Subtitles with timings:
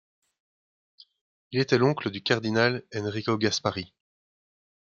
[1.51, 3.93] Il était l'oncle du cardinal Enrico Gasparri.